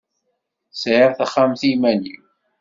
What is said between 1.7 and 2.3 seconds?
iman-iw.